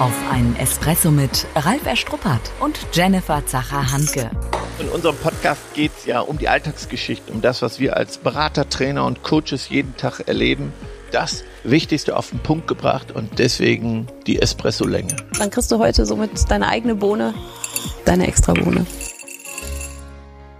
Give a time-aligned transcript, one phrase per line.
[0.00, 4.30] auf einen Espresso mit Ralf Erstruppert und Jennifer Zacher-Hanke.
[4.78, 8.68] In unserem Podcast geht es ja um die Alltagsgeschichte, um das, was wir als Berater,
[8.68, 10.72] Trainer und Coaches jeden Tag erleben.
[11.10, 15.16] Das Wichtigste auf den Punkt gebracht und deswegen die Espresso-Länge.
[15.36, 17.34] Dann kriegst du heute somit deine eigene Bohne,
[18.04, 18.86] deine extra Bohne.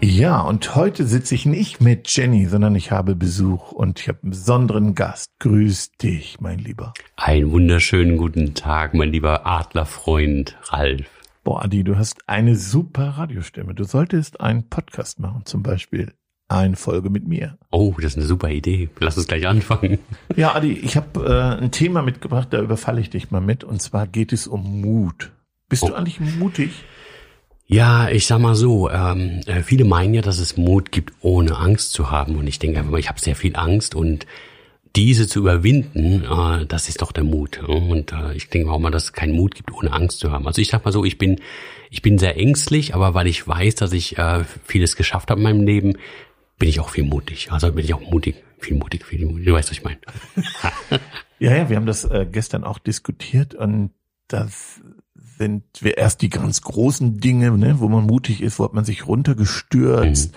[0.01, 4.21] Ja, und heute sitze ich nicht mit Jenny, sondern ich habe Besuch und ich habe
[4.23, 5.33] einen besonderen Gast.
[5.41, 6.93] Grüß dich, mein Lieber.
[7.17, 11.09] Einen wunderschönen guten Tag, mein lieber Adlerfreund Ralf.
[11.43, 13.75] Boah, Adi, du hast eine super Radiostimme.
[13.75, 16.13] Du solltest einen Podcast machen, zum Beispiel
[16.47, 17.59] eine Folge mit mir.
[17.73, 18.91] Oh, das ist eine super Idee.
[19.01, 19.99] Lass uns gleich anfangen.
[20.37, 23.65] Ja, Adi, ich habe äh, ein Thema mitgebracht, da überfalle ich dich mal mit.
[23.65, 25.33] Und zwar geht es um Mut.
[25.69, 25.89] Bist oh.
[25.89, 26.85] du eigentlich mutig?
[27.71, 31.59] Ja, ich sag mal so, ähm, äh, viele meinen ja, dass es Mut gibt, ohne
[31.59, 32.37] Angst zu haben.
[32.37, 34.27] Und ich denke einfach mal, ich habe sehr viel Angst und
[34.97, 37.63] diese zu überwinden, äh, das ist doch der Mut.
[37.63, 40.47] Und äh, ich denke auch mal, dass es keinen Mut gibt, ohne Angst zu haben.
[40.47, 41.43] Also ich sag mal so, ich bin,
[41.91, 45.45] ich bin sehr ängstlich, aber weil ich weiß, dass ich äh, vieles geschafft habe in
[45.45, 45.99] meinem Leben,
[46.59, 47.53] bin ich auch viel mutig.
[47.53, 49.45] Also bin ich auch mutig, viel mutig, viel mutig.
[49.45, 49.99] Du weißt, was ich meine.
[51.39, 53.91] ja, ja, wir haben das äh, gestern auch diskutiert und
[54.27, 54.81] das
[55.39, 58.85] sind wir erst die ganz großen Dinge, ne, wo man mutig ist, wo hat man
[58.85, 60.37] sich runtergestürzt, mhm.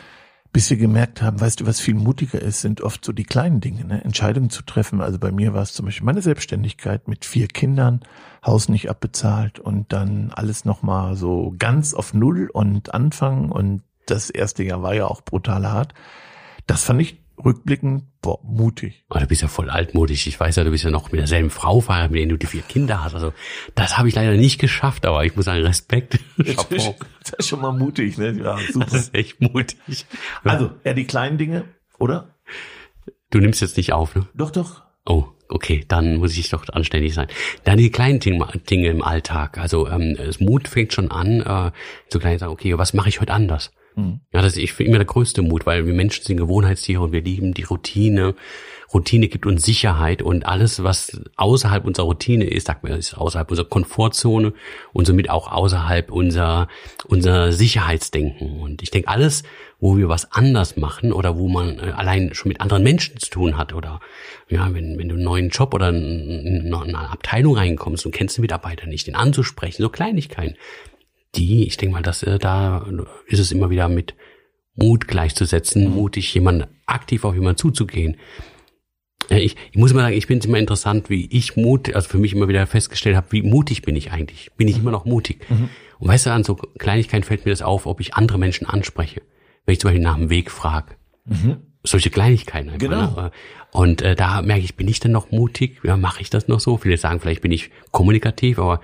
[0.53, 3.61] bis wir gemerkt haben, weißt du, was viel mutiger ist, sind oft so die kleinen
[3.61, 5.01] Dinge, ne, Entscheidungen zu treffen.
[5.01, 8.01] Also bei mir war es zum Beispiel meine Selbstständigkeit mit vier Kindern,
[8.45, 14.29] Haus nicht abbezahlt und dann alles nochmal so ganz auf Null und anfangen und das
[14.29, 15.93] erste Jahr war ja auch brutal hart.
[16.67, 19.03] Das fand ich rückblickend, boah, mutig.
[19.09, 20.27] Oh, du bist ja voll altmodisch.
[20.27, 22.45] Ich weiß ja, du bist ja noch mit derselben Frau verheiratet, mit der du die
[22.45, 23.15] vier Kinder hast.
[23.15, 23.33] Also
[23.75, 26.19] das habe ich leider nicht geschafft, aber ich muss sagen, Respekt.
[26.37, 28.31] Das ist, das ist schon mal mutig, ne?
[28.31, 28.85] Ja, super.
[28.85, 30.05] Das ist echt mutig.
[30.43, 31.65] Also, eher die kleinen Dinge,
[31.99, 32.35] oder?
[33.29, 34.27] Du nimmst jetzt nicht auf, ne?
[34.33, 34.81] Doch, doch.
[35.05, 37.27] Oh, okay, dann muss ich doch anständig sein.
[37.63, 39.57] Dann die kleinen Dinge, im Alltag.
[39.57, 41.71] Also ähm, das Mut fängt schon an, äh,
[42.09, 43.71] so klein sagen, okay, was mache ich heute anders?
[43.95, 44.21] Mhm.
[44.31, 47.21] Ja, das ist ich immer der größte Mut, weil wir Menschen sind Gewohnheitstiere und wir
[47.21, 48.35] lieben die Routine.
[48.93, 53.49] Routine gibt uns Sicherheit und alles, was außerhalb unserer Routine ist, sagt man, ist außerhalb
[53.49, 54.53] unserer Komfortzone
[54.91, 56.67] und somit auch außerhalb unserer,
[57.07, 58.59] unserer Sicherheitsdenken.
[58.59, 59.43] Und ich denke, alles,
[59.79, 63.29] wo wir was anders machen oder wo man äh, allein schon mit anderen Menschen zu
[63.29, 64.01] tun hat oder
[64.49, 68.41] ja, wenn, wenn du einen neuen Job oder in eine Abteilung reinkommst und kennst den
[68.41, 70.55] Mitarbeiter nicht, den anzusprechen, so Kleinigkeiten
[71.35, 72.85] die, ich denke mal, dass äh, da
[73.27, 74.15] ist es immer wieder mit
[74.75, 75.95] Mut gleichzusetzen, mhm.
[75.95, 78.17] mutig jemand aktiv auf jemanden zuzugehen.
[79.29, 82.17] Ich, ich muss immer sagen, ich finde es immer interessant, wie ich Mut, also für
[82.17, 84.51] mich immer wieder festgestellt habe, wie mutig bin ich eigentlich?
[84.57, 85.49] Bin ich immer noch mutig?
[85.49, 85.69] Mhm.
[85.99, 89.21] Und weißt du, an so Kleinigkeiten fällt mir das auf, ob ich andere Menschen anspreche.
[89.65, 90.95] Wenn ich zum Beispiel nach dem Weg frage.
[91.25, 91.57] Mhm.
[91.83, 92.89] Solche Kleinigkeiten einfach.
[92.89, 93.15] Genau.
[93.15, 93.31] Ne?
[93.71, 95.79] Und äh, da merke ich, bin ich denn noch mutig?
[95.83, 96.77] Ja, mache ich das noch so?
[96.77, 98.81] Viele sagen, vielleicht bin ich kommunikativ, aber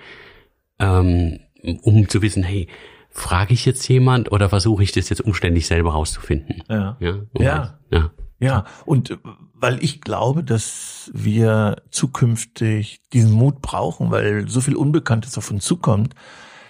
[0.79, 1.39] ähm,
[1.75, 2.67] um zu wissen, hey,
[3.09, 6.63] frage ich jetzt jemand oder versuche ich das jetzt umständlich selber rauszufinden?
[6.69, 6.97] Ja.
[6.99, 7.15] Ja.
[7.37, 7.79] Ja.
[7.91, 8.11] ja.
[8.39, 8.65] ja.
[8.85, 9.17] Und äh,
[9.53, 15.65] weil ich glaube, dass wir zukünftig diesen Mut brauchen, weil so viel Unbekanntes auf uns
[15.65, 16.13] zukommt,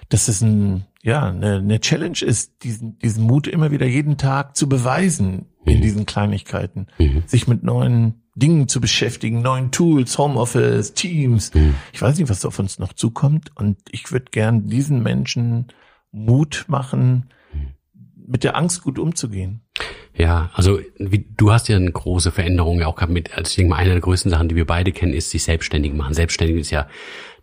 [0.09, 4.55] dass es ein, ja, eine, eine Challenge ist, diesen, diesen Mut immer wieder jeden Tag
[4.55, 5.81] zu beweisen in mhm.
[5.81, 7.23] diesen Kleinigkeiten, mhm.
[7.25, 11.53] sich mit neuen Dingen zu beschäftigen, neuen Tools, Homeoffice, Teams.
[11.53, 11.75] Mhm.
[11.91, 13.51] Ich weiß nicht, was auf uns noch zukommt.
[13.55, 15.67] Und ich würde gern diesen Menschen
[16.11, 17.29] Mut machen,
[18.15, 19.61] mit der Angst gut umzugehen.
[20.17, 23.55] Ja, also wie, du hast ja eine große Veränderung ja auch gehabt mit, also ich
[23.55, 26.16] denke mal, eine der größten Sachen, die wir beide kennen, ist sich selbstständig machen.
[26.16, 26.88] Selbstständig ist ja,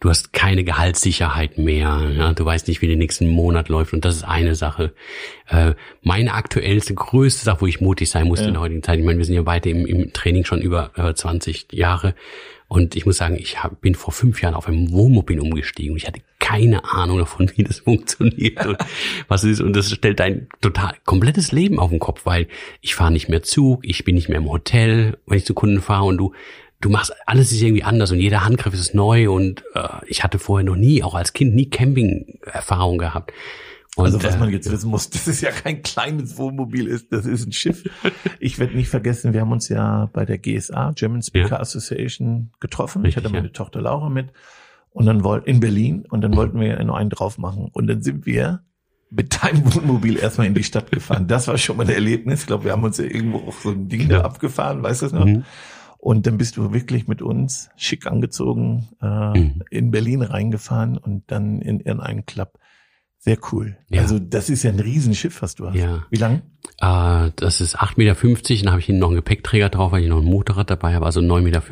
[0.00, 4.04] du hast keine Gehaltssicherheit mehr, ja, du weißt nicht, wie der nächsten Monat läuft und
[4.04, 4.92] das ist eine Sache.
[5.46, 8.48] Äh, meine aktuellste, größte Sache, wo ich mutig sein musste ja.
[8.48, 10.90] in der heutigen Zeit, ich meine, wir sind ja beide im, im Training schon über
[10.96, 12.16] äh, 20 Jahre
[12.66, 15.98] und ich muss sagen, ich hab, bin vor fünf Jahren auf einem Wohnmobil umgestiegen und
[15.98, 16.22] ich hatte
[16.54, 18.78] keine Ahnung davon, wie das funktioniert und
[19.28, 19.60] was ist.
[19.60, 22.46] Und das stellt dein total komplettes Leben auf den Kopf, weil
[22.80, 25.80] ich fahre nicht mehr Zug, ich bin nicht mehr im Hotel, wenn ich zu Kunden
[25.80, 26.32] fahre und du
[26.80, 30.38] du machst alles ist irgendwie anders und jeder Handgriff ist neu und äh, ich hatte
[30.38, 33.32] vorher noch nie, auch als Kind nie Camping-Erfahrung gehabt.
[33.96, 37.24] Und, also was man jetzt wissen muss, das ist ja kein kleines Wohnmobil ist, das
[37.24, 37.84] ist ein Schiff.
[38.38, 41.60] Ich werde nicht vergessen, wir haben uns ja bei der GSA, German Speaker ja.
[41.60, 43.02] Association, getroffen.
[43.02, 43.52] Richtig, ich hatte meine ja.
[43.54, 44.30] Tochter Laura mit
[44.94, 47.68] und dann wollten in Berlin und dann wollten wir noch einen drauf machen.
[47.72, 48.62] Und dann sind wir
[49.10, 51.26] mit deinem Wohnmobil erstmal in die Stadt gefahren.
[51.26, 52.42] Das war schon mal ein Erlebnis.
[52.42, 55.06] Ich glaube, wir haben uns ja irgendwo auch so ein Ding da abgefahren, weißt du
[55.06, 55.26] das noch?
[55.26, 55.44] Mhm.
[55.98, 59.62] Und dann bist du wirklich mit uns schick angezogen äh, mhm.
[59.68, 62.58] in Berlin reingefahren und dann in, in einen Club
[63.24, 63.78] Sehr cool.
[63.88, 64.02] Ja.
[64.02, 65.76] Also das ist ja ein Riesenschiff, was du hast.
[65.76, 66.04] Ja.
[66.10, 66.42] Wie lang?
[66.78, 68.14] Äh, das ist 8,50 Meter,
[68.64, 71.06] dann habe ich hinten noch einen Gepäckträger drauf, weil ich noch ein Motorrad dabei habe,
[71.06, 71.62] also 9,50 Meter.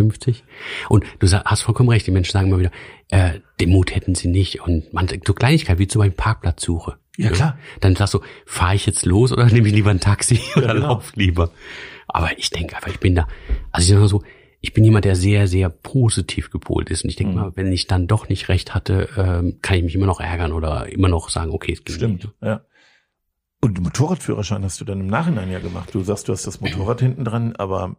[0.89, 2.71] Und du hast vollkommen recht, die Menschen sagen immer wieder,
[3.11, 4.63] äh, den Mut hätten sie nicht.
[4.63, 6.97] Und man, so Kleinigkeit wie zum Beispiel Parkplatzsuche.
[7.19, 7.59] Ja, klar.
[7.81, 10.73] Dann sagst du, fahre ich jetzt los oder nehme ich lieber ein Taxi oder ja,
[10.73, 10.87] genau.
[10.87, 11.51] lauf lieber.
[12.09, 13.29] Aber ich denke einfach, ich bin da,
[13.73, 14.23] also ich sag mal so,
[14.65, 17.03] ich bin jemand, der sehr, sehr positiv gepolt ist.
[17.03, 17.41] Und ich denke mhm.
[17.41, 20.53] mal, wenn ich dann doch nicht recht hatte, ähm, kann ich mich immer noch ärgern
[20.53, 22.35] oder immer noch sagen, okay, es geht Stimmt, nicht.
[22.41, 22.65] ja.
[23.61, 25.91] Und Motorradführerschein hast du dann im Nachhinein ja gemacht.
[25.93, 27.97] Du sagst, du hast das Motorrad hinten dran, aber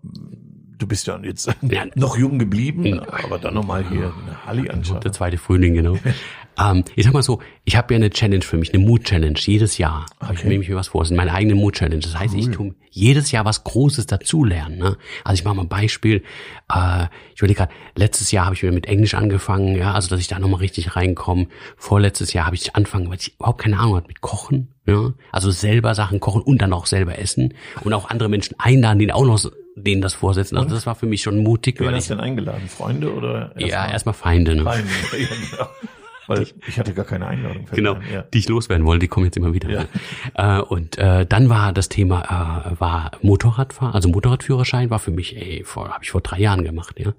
[0.84, 5.00] du bist ja jetzt ja, noch jung geblieben, aber dann nochmal hier eine Halli anschauen.
[5.00, 5.98] Der zweite Frühling, genau.
[6.60, 9.78] ähm, ich sag mal so, ich habe ja eine Challenge für mich, eine Mood-Challenge, jedes
[9.78, 10.06] Jahr.
[10.20, 10.34] Okay.
[10.36, 12.02] Ich nehme mir was vor, das ist meine eigene Mood-Challenge.
[12.02, 12.40] Das heißt, cool.
[12.40, 14.78] ich tue jedes Jahr was Großes dazulernen.
[14.78, 14.98] Ne?
[15.24, 16.24] Also ich mache mal ein Beispiel.
[16.72, 20.20] Äh, ich überlege gerade, letztes Jahr habe ich wieder mit Englisch angefangen, ja, also dass
[20.20, 21.48] ich da nochmal richtig reinkomme.
[21.78, 24.70] Vorletztes Jahr habe ich angefangen, weil ich überhaupt keine Ahnung hatte, mit Kochen.
[24.86, 27.54] Ja, also selber Sachen kochen und dann auch selber essen
[27.86, 29.40] und auch andere Menschen einladen, die auch noch
[29.76, 30.58] denen das vorsetzen.
[30.58, 31.80] Also das war für mich schon mutig.
[31.80, 32.68] Wen hast du denn eingeladen?
[32.68, 33.52] Freunde oder?
[33.56, 34.56] Erst ja, erstmal Feinde.
[34.56, 34.64] Ne?
[34.64, 35.70] Feinde, ja, genau.
[36.28, 37.66] Weil ich hatte gar keine Einladung.
[37.74, 38.22] Genau, ja.
[38.22, 39.70] die ich loswerden wollte, die kommen jetzt immer wieder.
[39.70, 40.60] Ja.
[40.60, 45.36] Äh, und äh, dann war das Thema äh, war Motorradfahren, also Motorradführerschein war für mich,
[45.36, 47.14] ey, vor habe ich vor drei Jahren gemacht, ja.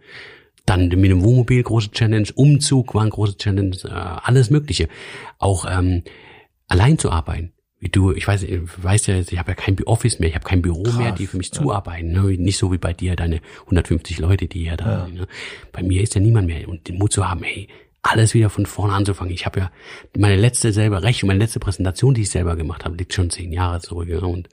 [0.64, 4.88] Dann mit dem Wohnmobil große Challenge, Umzug war ein große Challenge, äh, alles Mögliche.
[5.38, 6.02] Auch ähm,
[6.68, 7.53] allein zu arbeiten
[7.84, 10.46] wie du, ich weiß, ich weiß ja, ich habe ja kein Office mehr, ich habe
[10.46, 11.60] kein Büro Krass, mehr, die für mich ja.
[11.60, 12.12] zuarbeiten.
[12.12, 12.22] Ne?
[12.38, 15.06] Nicht so wie bei dir, deine 150 Leute, die ja da.
[15.06, 15.08] Ja.
[15.08, 15.26] Ne?
[15.70, 16.66] Bei mir ist ja niemand mehr.
[16.66, 17.68] Und den Mut zu haben, hey,
[18.00, 19.34] alles wieder von vorne anzufangen.
[19.34, 19.70] Ich habe ja
[20.16, 23.52] meine letzte selber Rechnung, meine letzte Präsentation, die ich selber gemacht habe, liegt schon zehn
[23.52, 24.08] Jahre zurück.
[24.08, 24.20] Ja?
[24.20, 24.48] Und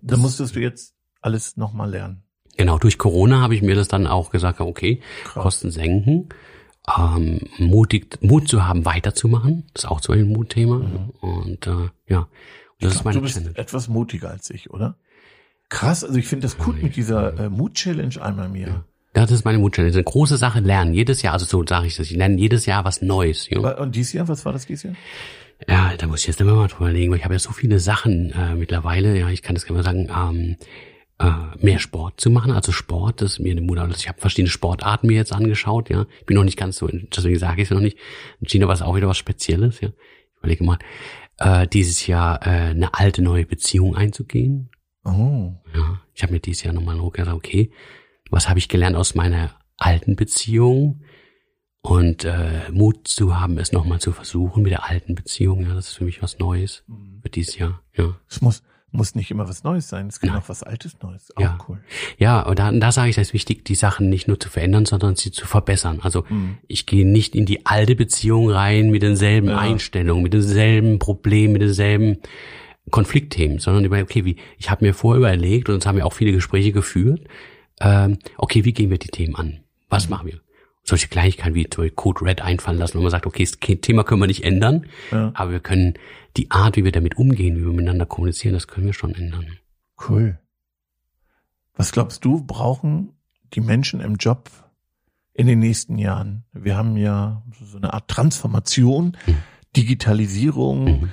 [0.00, 2.22] da musstest du jetzt alles nochmal lernen.
[2.56, 5.42] Genau, durch Corona habe ich mir das dann auch gesagt, okay, Krass.
[5.42, 6.30] Kosten senken
[6.96, 9.64] ähm, mutig, Mut zu haben, weiterzumachen.
[9.72, 10.78] Das ist auch so ein Mutthema.
[10.78, 11.10] Mhm.
[11.20, 12.28] Und äh, ja,
[12.80, 13.56] das ich ist meine du bist Challenge.
[13.56, 14.96] etwas mutiger als ich, oder?
[15.70, 18.68] Krass, also ich finde das gut mit dieser äh, Mut-Challenge einmal mehr.
[18.68, 18.84] Ja.
[19.14, 19.94] Das ist meine Mut-Challenge.
[19.94, 20.92] Eine große Sache lernen.
[20.92, 23.48] Jedes Jahr, also so sage ich das, ich lerne jedes Jahr was Neues.
[23.48, 23.60] Ja.
[23.78, 24.94] Und dieses Jahr, was war das dieses Jahr?
[25.68, 27.78] Ja, da muss ich jetzt immer mal drüber legen, weil ich habe ja so viele
[27.78, 30.56] Sachen äh, mittlerweile, ja, ich kann das gerne mal sagen, ähm,
[31.18, 32.52] äh, mehr Sport zu machen.
[32.52, 36.06] Also Sport, das ist mir eine Mutter, ich habe verschiedene Sportarten mir jetzt angeschaut, ja.
[36.20, 37.98] Ich bin noch nicht ganz so, deswegen sage ich es noch nicht.
[38.40, 39.88] In China war es auch wieder was Spezielles, ja.
[39.88, 40.78] Ich überlege mal,
[41.38, 44.70] äh, dieses Jahr äh, eine alte neue Beziehung einzugehen.
[45.04, 45.52] Oh.
[45.74, 47.70] Ja, ich habe mir dieses Jahr nochmal gesagt, okay,
[48.30, 51.02] was habe ich gelernt aus meiner alten Beziehung?
[51.86, 55.88] Und äh, Mut zu haben, es nochmal zu versuchen mit der alten Beziehung, ja, das
[55.88, 57.20] ist für mich was Neues mhm.
[57.22, 58.18] für dieses Jahr, ja.
[58.26, 58.62] Es muss,
[58.94, 60.06] muss nicht immer was Neues sein.
[60.06, 61.36] Es kann auch was Altes Neues.
[61.36, 61.58] Auch ja.
[61.68, 61.80] cool.
[62.18, 64.86] Ja, und da, da sage ich, es ist wichtig, die Sachen nicht nur zu verändern,
[64.86, 65.98] sondern sie zu verbessern.
[66.02, 66.58] Also mhm.
[66.68, 69.58] ich gehe nicht in die alte Beziehung rein mit denselben ja.
[69.58, 72.18] Einstellungen, mit denselben Problemen, mit denselben
[72.90, 76.12] Konfliktthemen, sondern über, okay, wie, ich habe mir vorher überlegt und uns haben wir auch
[76.12, 77.22] viele Gespräche geführt,
[77.80, 79.60] ähm, okay, wie gehen wir die Themen an?
[79.88, 80.10] Was mhm.
[80.10, 80.40] machen wir?
[80.84, 84.26] Solche Kleinigkeiten wie Code Red einfallen lassen, wo man sagt, okay, das Thema können wir
[84.26, 85.32] nicht ändern, ja.
[85.34, 85.94] aber wir können
[86.36, 89.46] die Art, wie wir damit umgehen, wie wir miteinander kommunizieren, das können wir schon ändern.
[90.08, 90.38] Cool.
[91.74, 93.14] Was glaubst du, brauchen
[93.54, 94.50] die Menschen im Job
[95.32, 96.44] in den nächsten Jahren?
[96.52, 99.36] Wir haben ja so eine Art Transformation, mhm.
[99.76, 101.10] Digitalisierung, mhm.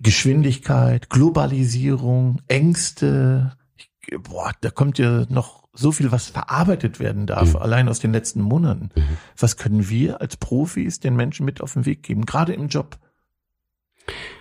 [0.00, 3.56] Geschwindigkeit, Globalisierung, Ängste.
[3.76, 3.90] Ich,
[4.20, 7.56] boah, da kommt ja noch so viel, was verarbeitet werden darf, mhm.
[7.56, 8.90] allein aus den letzten Monaten.
[8.94, 9.18] Mhm.
[9.38, 12.98] Was können wir als Profis den Menschen mit auf den Weg geben, gerade im Job?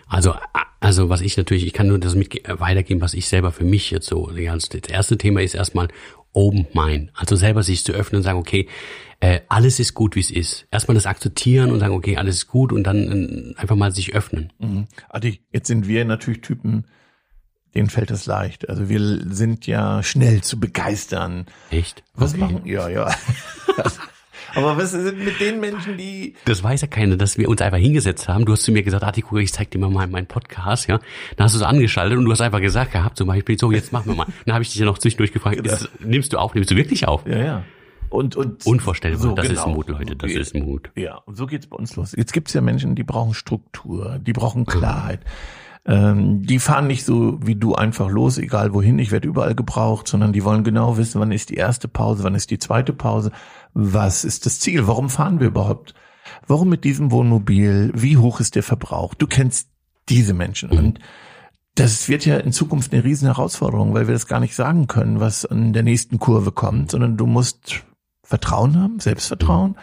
[0.07, 0.35] Also,
[0.79, 3.91] also was ich natürlich, ich kann nur das mit weitergeben, was ich selber für mich
[3.91, 5.89] jetzt so, das erste Thema ist erstmal
[6.33, 7.11] Open Mind.
[7.15, 8.67] Also selber sich zu öffnen und sagen, okay,
[9.19, 10.67] äh, alles ist gut, wie es ist.
[10.71, 14.13] Erstmal das akzeptieren und sagen, okay, alles ist gut und dann äh, einfach mal sich
[14.13, 14.53] öffnen.
[14.59, 14.87] Mhm.
[15.09, 16.85] Adi, jetzt sind wir natürlich Typen,
[17.77, 18.69] denen fällt es leicht.
[18.69, 21.45] Also wir sind ja schnell zu begeistern.
[21.69, 22.03] Echt?
[22.15, 22.41] Was okay.
[22.41, 22.61] machen?
[22.65, 23.13] Ja, ja.
[24.55, 26.33] Aber was sind mit den Menschen, die.
[26.45, 28.45] Das weiß ja keiner, dass wir uns einfach hingesetzt haben.
[28.45, 30.99] Du hast zu mir gesagt, Artikel, ich zeig dir mal meinen Podcast, ja.
[31.35, 33.91] Dann hast du es angeschaltet und du hast einfach gesagt gehabt, zum Beispiel, so, jetzt
[33.91, 34.25] machen wir mal.
[34.45, 35.73] Dann habe ich dich ja noch zwischendurch gefragt, ja.
[35.73, 37.27] ist, nimmst du auf, nimmst du wirklich auf?
[37.27, 37.63] Ja, ja.
[38.09, 39.61] Und, und Unvorstellbar, so, das genau.
[39.61, 40.89] ist Mut, Leute, das ist Mut.
[40.95, 42.15] Ja, und so geht's bei uns los.
[42.17, 45.19] Jetzt gibt's ja Menschen, die brauchen Struktur, die brauchen Klarheit.
[45.87, 50.07] Ähm, die fahren nicht so wie du einfach los, egal wohin, ich werde überall gebraucht,
[50.09, 53.31] sondern die wollen genau wissen, wann ist die erste Pause, wann ist die zweite Pause,
[53.73, 55.93] was ist das Ziel, warum fahren wir überhaupt,
[56.45, 59.13] warum mit diesem Wohnmobil, wie hoch ist der Verbrauch.
[59.13, 59.69] Du kennst
[60.09, 60.71] diese Menschen.
[60.71, 60.99] Und
[61.75, 65.21] das wird ja in Zukunft eine riesen Herausforderung, weil wir das gar nicht sagen können,
[65.21, 67.85] was an der nächsten Kurve kommt, sondern du musst
[68.23, 69.77] Vertrauen haben, Selbstvertrauen.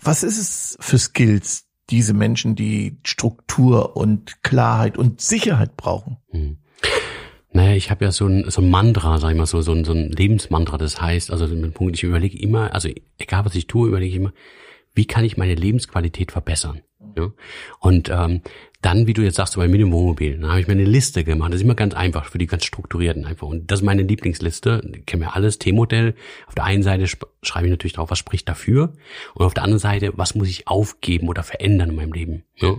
[0.00, 6.18] Was ist es für Skills, diese Menschen, die Struktur und Klarheit und Sicherheit brauchen?
[6.30, 6.58] Hm.
[7.50, 9.84] Naja, ich habe ja so ein, so ein Mantra, sag ich mal, so, so ein,
[9.84, 10.76] so ein Lebensmantra.
[10.76, 14.16] Das heißt, also mit Punkt, ich überlege immer, also egal was ich tue, überlege ich
[14.16, 14.32] immer,
[14.94, 16.82] wie kann ich meine Lebensqualität verbessern?
[17.16, 17.30] Ja?
[17.80, 18.42] Und ähm,
[18.80, 21.24] dann, wie du jetzt sagst, bei mir im Wohnmobil, dann habe ich mir eine Liste
[21.24, 21.52] gemacht.
[21.52, 23.48] Das ist immer ganz einfach für die ganz strukturierten einfach.
[23.48, 25.02] Und das ist meine Lieblingsliste.
[25.04, 25.58] Kennen wir alles.
[25.58, 26.14] T-Modell.
[26.46, 27.06] Auf der einen Seite
[27.42, 28.92] schreibe ich natürlich drauf, was spricht dafür.
[29.34, 32.44] Und auf der anderen Seite, was muss ich aufgeben oder verändern in meinem Leben.
[32.54, 32.76] Ja?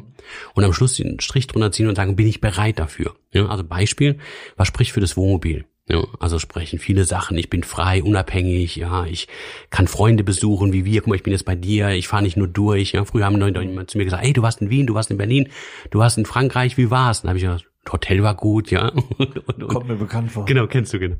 [0.54, 3.16] Und am Schluss den Strich drunter ziehen und sagen, bin ich bereit dafür.
[3.34, 3.48] Ja?
[3.48, 4.20] Also Beispiel,
[4.56, 5.66] was spricht für das Wohnmobil?
[5.92, 7.36] Ja, also sprechen viele Sachen.
[7.38, 8.76] Ich bin frei, unabhängig.
[8.76, 9.28] Ja, ich
[9.72, 11.02] kann Freunde besuchen, wie wir.
[11.02, 11.90] Guck mal, ich bin jetzt bei dir.
[11.90, 12.92] Ich fahre nicht nur durch.
[12.92, 15.10] Ja, früher haben Leute jemand zu mir gesagt, ey, du warst in Wien, du warst
[15.10, 15.50] in Berlin,
[15.90, 16.78] du warst in Frankreich.
[16.78, 17.22] Wie war's?
[17.22, 18.90] Dann habe ich gesagt, Hotel war gut, ja.
[19.18, 20.46] Und, und, Kommt mir bekannt vor.
[20.46, 21.16] Genau, kennst du genau.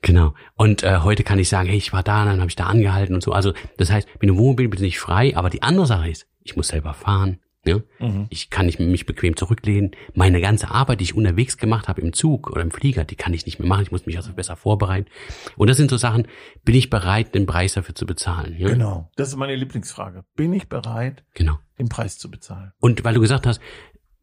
[0.00, 0.34] Genau.
[0.54, 3.14] Und äh, heute kann ich sagen, hey, ich war da, dann habe ich da angehalten
[3.14, 3.32] und so.
[3.32, 6.56] Also das heißt, mit dem Wohnmobil bin ich frei, aber die andere Sache ist, ich
[6.56, 7.38] muss selber fahren.
[7.66, 7.80] Ja?
[7.98, 8.26] Mhm.
[8.30, 9.92] Ich kann nicht mich bequem zurücklehnen.
[10.14, 13.34] Meine ganze Arbeit, die ich unterwegs gemacht habe im Zug oder im Flieger, die kann
[13.34, 13.82] ich nicht mehr machen.
[13.82, 15.08] Ich muss mich also besser vorbereiten.
[15.56, 16.26] Und das sind so Sachen,
[16.64, 18.56] bin ich bereit, den Preis dafür zu bezahlen?
[18.58, 18.68] Ja?
[18.68, 19.10] Genau.
[19.16, 20.24] Das ist meine Lieblingsfrage.
[20.36, 21.58] Bin ich bereit, genau.
[21.78, 22.72] den Preis zu bezahlen?
[22.80, 23.60] Und weil du gesagt hast,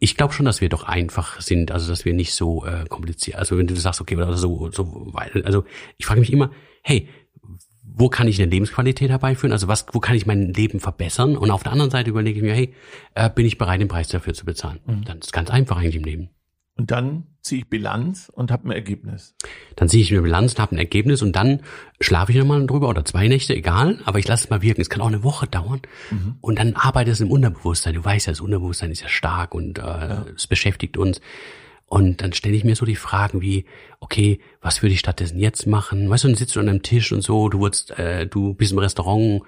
[0.04, 3.38] ich glaube schon, dass wir doch einfach sind, also dass wir nicht so äh, kompliziert.
[3.38, 5.64] Also wenn du sagst, okay, oder so, so, weil, also
[5.98, 6.50] ich frage mich immer,
[6.82, 7.08] hey,
[7.94, 9.52] wo kann ich eine Lebensqualität herbeiführen?
[9.52, 11.38] Also was, wo kann ich mein Leben verbessern?
[11.38, 12.74] Und auf der anderen Seite überlege ich mir, hey,
[13.16, 14.80] äh, bin ich bereit, den Preis dafür zu bezahlen?
[14.86, 15.06] Mhm.
[15.06, 16.30] Dann ist ganz einfach eigentlich im Leben.
[16.78, 19.36] Und dann ziehe ich Bilanz und habe ein Ergebnis.
[19.76, 21.62] Dann ziehe ich mir Bilanz und habe ein Ergebnis und dann
[22.00, 24.82] schlafe ich nochmal drüber oder zwei Nächte, egal, aber ich lasse es mal wirken.
[24.82, 25.82] Es kann auch eine Woche dauern.
[26.12, 26.36] Mhm.
[26.40, 27.96] Und dann arbeitet es im Unterbewusstsein.
[27.96, 30.26] Du weißt ja, das Unterbewusstsein ist ja stark und äh, ja.
[30.36, 31.20] es beschäftigt uns.
[31.92, 33.66] Und dann stelle ich mir so die Fragen wie,
[34.00, 36.10] okay, was würde ich stattdessen jetzt machen?
[36.10, 38.72] Weißt du, dann sitzt du an einem Tisch und so, du wurdest, äh, du bist
[38.72, 39.42] im Restaurant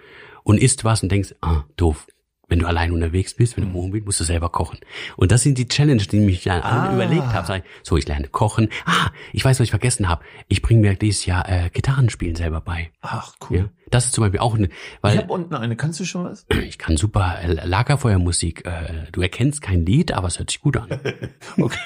[0.43, 2.05] und isst was und denkst, ah, doof.
[2.49, 4.77] Wenn du allein unterwegs bist, wenn du wohnen bist, musst du selber kochen.
[5.15, 6.93] Und das sind die Challenges, die ich mich dann ah.
[6.93, 7.63] überlegt habe.
[7.81, 8.67] So, ich lerne kochen.
[8.85, 10.25] Ah, ich weiß, was ich vergessen habe.
[10.49, 12.91] Ich bringe mir dieses Jahr äh, Gitarrenspielen selber bei.
[12.99, 13.57] Ach, cool.
[13.57, 14.67] Ja, das ist zum Beispiel auch eine.
[14.99, 15.77] Weil, ich habe unten eine.
[15.77, 16.45] Kannst du schon was?
[16.67, 18.65] Ich kann super äh, Lagerfeuermusik.
[18.65, 20.89] Äh, du erkennst kein Lied, aber es hört sich gut an.
[21.57, 21.79] okay.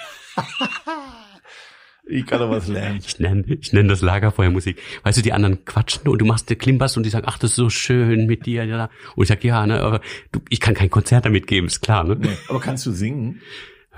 [2.10, 3.00] Ich kann doch was lernen.
[3.06, 4.82] Ich nenne, ich nenne das Lagerfeuermusik.
[5.03, 7.51] Weißt du, die anderen quatschen und du machst eine Klimbers und die sagen, ach, das
[7.51, 8.63] ist so schön mit dir.
[8.63, 8.89] Ja.
[9.15, 10.01] Und ich sag, ja, ne, aber
[10.32, 12.15] du, ich kann kein Konzert damit geben, ist klar, ne?
[12.15, 13.41] Nee, aber kannst du singen?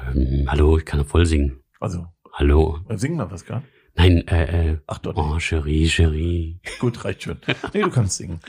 [0.08, 1.60] Ähm, hallo, ich kann voll singen.
[1.80, 2.08] Also.
[2.34, 2.80] Hallo.
[2.96, 3.66] Sing mal was gerade.
[3.96, 4.78] Nein, äh, äh.
[4.88, 5.18] Ach dort.
[5.18, 6.62] Oh, Cherie, Cherie.
[6.80, 7.38] Gut, reicht schon.
[7.74, 8.40] Nee, du kannst singen.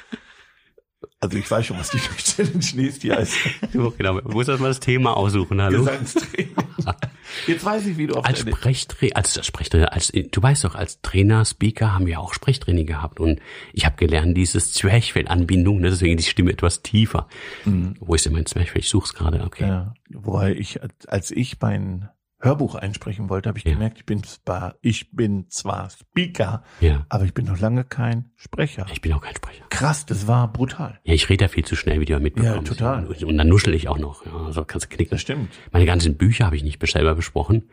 [1.19, 3.37] Also ich weiß schon, was die Challenge nächstes Jahr ist.
[3.73, 4.21] Du, genau.
[4.21, 5.81] Du musst erst mal das Thema aussuchen, hallo.
[5.81, 6.55] Gesangstraining.
[7.47, 11.01] Jetzt weiß ich, wie du auf als Sprechtrainer, als Sprechtrainer, als du weißt doch, als
[11.03, 13.41] Trainer, Speaker haben wir auch Sprechtraining gehabt und
[13.73, 17.29] ich habe gelernt dieses Zwerchfellanbindung, ne, deswegen die Stimme etwas tiefer.
[17.65, 17.95] Mhm.
[18.01, 18.81] Wo ist denn mein Zwerchfell?
[18.81, 19.67] Ich such's gerade, okay.
[19.67, 22.09] Ja, wobei ich, als ich mein
[22.41, 23.73] Hörbuch einsprechen wollte, habe ich ja.
[23.73, 27.05] gemerkt, ich bin zwar, ich bin zwar Speaker, ja.
[27.09, 28.87] aber ich bin noch lange kein Sprecher.
[28.93, 29.65] Ich bin auch kein Sprecher.
[29.69, 30.99] Krass, das war brutal.
[31.05, 32.57] Ja, ich rede ja viel zu schnell, wie du ja mitbekommst.
[32.57, 33.07] Ja, total.
[33.07, 34.25] Und, und dann nuschel ich auch noch.
[34.25, 35.11] Ja, also kannst du knicken.
[35.11, 35.51] Das stimmt.
[35.71, 37.69] Meine ganzen Bücher habe ich nicht selber besprochen.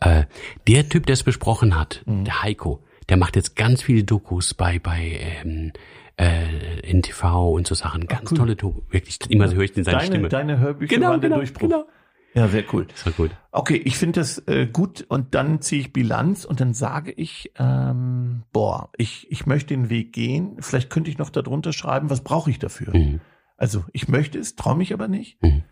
[0.00, 0.24] Äh,
[0.66, 2.24] der Typ, der es besprochen hat, mhm.
[2.24, 5.72] der Heiko, der macht jetzt ganz viele Dokus bei bei ähm,
[6.16, 8.06] äh, NTV und so Sachen.
[8.06, 8.38] Ganz Ach, cool.
[8.38, 8.82] tolle Doku.
[8.90, 10.28] Wirklich, immer so höre ich in seine deine, Stimme.
[10.28, 11.68] Deine Hörbücher genau, waren genau, der Durchbruch.
[11.68, 11.84] Genau.
[12.34, 12.86] Ja, sehr cool.
[13.04, 13.30] War gut.
[13.50, 17.52] Okay, ich finde das äh, gut und dann ziehe ich Bilanz und dann sage ich,
[17.58, 20.56] ähm, boah, ich, ich möchte den Weg gehen.
[20.60, 22.96] Vielleicht könnte ich noch darunter schreiben, was brauche ich dafür?
[22.96, 23.20] Mhm.
[23.56, 25.42] Also ich möchte es, traue mich aber nicht.
[25.42, 25.64] Mhm.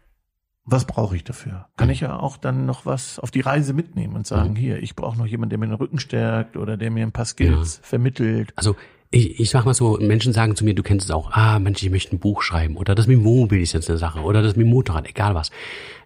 [0.64, 1.68] Was brauche ich dafür?
[1.76, 1.92] Kann mhm.
[1.92, 4.56] ich ja auch dann noch was auf die Reise mitnehmen und sagen, mhm.
[4.56, 7.24] hier, ich brauche noch jemanden, der mir den Rücken stärkt oder der mir ein paar
[7.24, 7.82] Skills ja.
[7.84, 8.52] vermittelt.
[8.56, 8.76] Also
[9.10, 11.82] ich, ich sag mal so, Menschen sagen zu mir, du kennst es auch, ah, Mensch,
[11.82, 14.42] ich möchte ein Buch schreiben oder das mit dem Wohnmobil ist jetzt eine Sache oder
[14.42, 15.50] das mit dem Motorrad, egal was.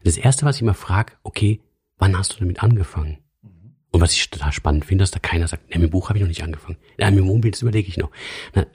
[0.02, 1.60] Das erste, was ich immer frage, okay,
[1.98, 3.18] wann hast du damit angefangen?
[3.90, 6.18] Und was ich total spannend finde, dass da keiner sagt, ne, mit dem Buch habe
[6.18, 6.78] ich noch nicht angefangen.
[6.98, 8.10] Ja, mit dem Wohnmobil, das überlege ich noch.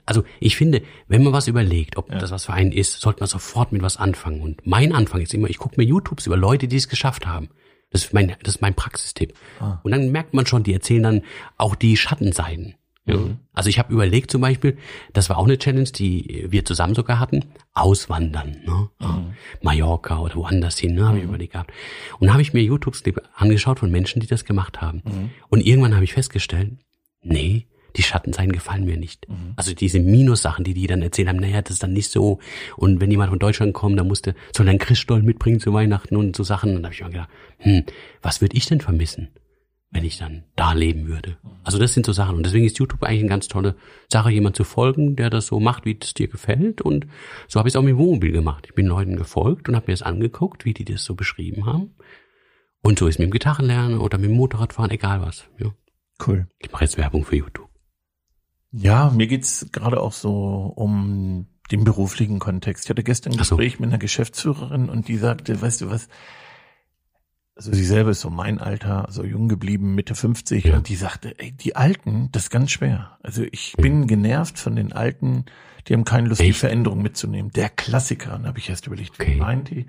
[0.06, 2.16] Also ich finde, wenn man was überlegt, ob ja.
[2.16, 4.40] das was für einen ist, sollte man sofort mit was anfangen.
[4.40, 7.50] Und mein Anfang ist immer, ich gucke mir YouTubes über Leute, die es geschafft haben.
[7.90, 9.34] Das ist mein, das ist mein Praxistipp.
[9.58, 9.80] Ah.
[9.82, 11.22] Und dann merkt man schon, die erzählen dann
[11.58, 12.76] auch die Schattenseiten.
[13.06, 13.38] Mhm.
[13.52, 14.76] Also ich habe überlegt zum Beispiel,
[15.12, 18.90] das war auch eine Challenge, die wir zusammen sogar hatten, auswandern, ne?
[19.00, 19.34] Mhm.
[19.62, 21.06] Mallorca oder woanders hin, ne?
[21.06, 21.30] habe ich mhm.
[21.30, 21.72] überlegt gehabt.
[22.18, 25.02] Und da habe ich mir YouTube-Clip angeschaut von Menschen, die das gemacht haben.
[25.04, 25.30] Mhm.
[25.48, 26.72] Und irgendwann habe ich festgestellt,
[27.22, 27.66] nee,
[27.96, 29.28] die Schattenseiten gefallen mir nicht.
[29.28, 29.54] Mhm.
[29.56, 32.38] Also diese Minussachen, die die dann erzählt haben, naja, das ist dann nicht so.
[32.76, 36.16] Und wenn jemand von Deutschland kommt, dann musste, soll er einen Christstollen mitbringen zu Weihnachten
[36.16, 36.70] und so Sachen.
[36.70, 37.84] Und dann habe ich mir gedacht, hm,
[38.22, 39.28] was würde ich denn vermissen?
[39.90, 41.36] Wenn ich dann da leben würde.
[41.64, 42.36] Also das sind so Sachen.
[42.36, 43.74] Und deswegen ist YouTube eigentlich eine ganz tolle
[44.08, 46.80] Sache, jemand zu folgen, der das so macht, wie es dir gefällt.
[46.80, 47.06] Und
[47.48, 48.66] so habe ich es auch mit dem Wohnmobil gemacht.
[48.68, 51.96] Ich bin Leuten gefolgt und habe mir das angeguckt, wie die das so beschrieben haben.
[52.82, 55.48] Und so ist mit dem Gitarrenlernen oder mit dem Motorradfahren, egal was.
[55.58, 55.74] Ja.
[56.24, 56.46] Cool.
[56.58, 57.68] Ich mache jetzt Werbung für YouTube.
[58.72, 62.84] Ja, mir geht's gerade auch so um den beruflichen Kontext.
[62.84, 63.56] Ich hatte gestern ein Ach so.
[63.56, 66.08] Gespräch mit einer Geschäftsführerin und die sagte, weißt du was,
[67.60, 70.76] also sie selber ist so mein Alter, also jung geblieben, Mitte 50 Ja.
[70.76, 73.18] und die sagte, ey, die Alten, das ist ganz schwer.
[73.22, 75.44] Also ich bin genervt von den Alten,
[75.86, 76.58] die haben keine Lust, die Echt?
[76.58, 77.50] Veränderung mitzunehmen.
[77.50, 79.36] Der Klassiker, dann habe ich erst überlegt, wie Okay.
[79.36, 79.86] meint die?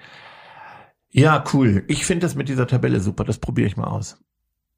[1.11, 1.85] Ja, cool.
[1.87, 4.17] Ich finde das mit dieser Tabelle super, das probiere ich mal aus.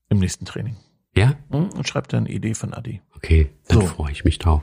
[0.09, 0.75] Im nächsten Training.
[1.15, 1.33] Ja?
[1.49, 1.69] Hm?
[1.69, 3.01] Und schreib da eine Idee von Adi.
[3.15, 3.87] Okay, dann So.
[3.87, 4.61] freue ich mich drauf.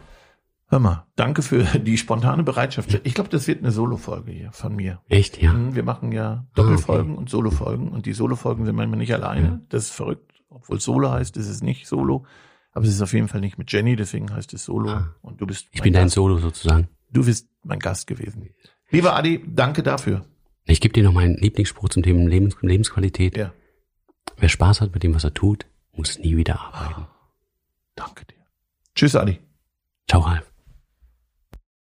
[0.73, 3.01] Hör mal, danke für die spontane Bereitschaft.
[3.05, 5.01] Ich glaube, das wird eine Solo-Folge hier von mir.
[5.09, 5.53] Echt, ja?
[5.53, 9.63] Hm, Wir machen ja Doppelfolgen und Solo-Folgen und die Solo-Folgen sind manchmal nicht alleine.
[9.69, 10.33] Das ist verrückt.
[10.49, 12.25] Obwohl Solo heißt, ist es nicht Solo.
[12.73, 14.91] Aber es ist auf jeden Fall nicht mit Jenny, deswegen heißt es Solo.
[14.91, 15.15] Ah.
[15.23, 16.15] Und du bist Ich bin dein Gast.
[16.15, 16.89] Solo sozusagen.
[17.13, 18.49] Du bist mein Gast gewesen.
[18.91, 20.25] Lieber Adi, danke dafür.
[20.67, 23.37] Ich gebe dir noch meinen Lieblingsspruch zum Thema Lebens Lebensqualität.
[23.37, 23.53] Ja,
[24.37, 27.07] Wer Spaß hat mit dem, was er tut, muss nie wieder arbeiten.
[27.97, 28.37] danke dir.
[28.95, 29.41] Tschüss, Adi.
[30.09, 30.50] Ciao, Ralf.